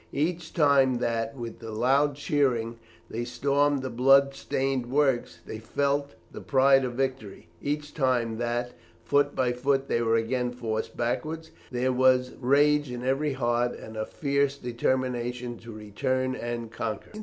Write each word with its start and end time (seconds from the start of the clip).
Each 0.13 0.51
time 0.51 0.95
that, 0.95 1.37
with 1.37 1.61
loud 1.61 2.15
cheering, 2.15 2.79
they 3.07 3.23
stormed 3.23 3.83
the 3.83 3.91
blood 3.91 4.33
stained 4.33 4.87
works, 4.89 5.41
they 5.45 5.59
felt 5.59 6.15
the 6.31 6.41
pride 6.41 6.83
of 6.83 6.93
victory; 6.93 7.49
each 7.61 7.93
time 7.93 8.39
that, 8.39 8.73
foot 9.05 9.35
by 9.35 9.51
foot, 9.53 9.87
they 9.87 10.01
were 10.01 10.15
again 10.15 10.53
forced 10.53 10.97
backwards, 10.97 11.51
there 11.69 11.93
was 11.93 12.33
rage 12.41 12.89
in 12.89 13.03
every 13.03 13.33
heart 13.33 13.73
and 13.77 13.95
a 13.95 14.03
fierce 14.07 14.57
determination 14.57 15.59
to 15.59 15.71
return 15.71 16.33
and 16.35 16.71
conquer. 16.71 17.11